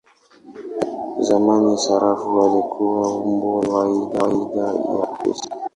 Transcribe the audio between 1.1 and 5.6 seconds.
Zamani sarafu ilikuwa umbo la kawaida ya pesa.